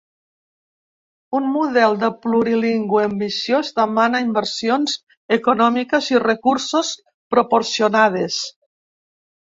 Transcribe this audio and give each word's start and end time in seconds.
Un 1.39 1.49
model 1.57 1.93
de 2.03 2.07
plurilingüe 2.23 3.03
ambiciós 3.09 3.69
demana 3.81 4.21
inversions 4.29 4.95
econòmiques 5.39 6.11
i 6.17 6.23
recursos 6.25 6.91
proporcionades. 7.37 8.41